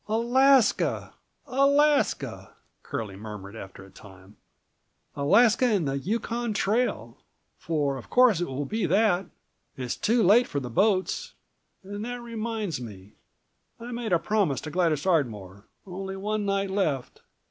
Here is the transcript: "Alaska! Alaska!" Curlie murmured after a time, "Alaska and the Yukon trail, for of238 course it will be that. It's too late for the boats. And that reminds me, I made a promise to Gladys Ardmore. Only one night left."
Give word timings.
"Alaska! 0.07 1.13
Alaska!" 1.45 2.55
Curlie 2.81 3.15
murmured 3.17 3.55
after 3.55 3.85
a 3.85 3.91
time, 3.91 4.35
"Alaska 5.15 5.67
and 5.67 5.87
the 5.87 5.99
Yukon 5.99 6.53
trail, 6.53 7.19
for 7.59 7.97
of238 8.01 8.09
course 8.09 8.41
it 8.41 8.47
will 8.47 8.65
be 8.65 8.87
that. 8.87 9.27
It's 9.77 9.95
too 9.95 10.23
late 10.23 10.47
for 10.47 10.59
the 10.59 10.71
boats. 10.71 11.35
And 11.83 12.03
that 12.03 12.19
reminds 12.19 12.81
me, 12.81 13.13
I 13.79 13.91
made 13.91 14.11
a 14.11 14.17
promise 14.17 14.59
to 14.61 14.71
Gladys 14.71 15.05
Ardmore. 15.05 15.65
Only 15.85 16.15
one 16.15 16.47
night 16.47 16.71
left." 16.71 17.21